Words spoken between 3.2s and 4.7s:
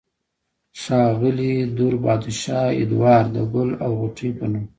د" ګل او غوټۍ" پۀ نوم